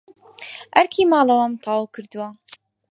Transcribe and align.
ئەرکی 0.73 1.03
ماڵەوەم 1.11 1.53
تەواو 1.63 1.91
کردووە. 1.93 2.27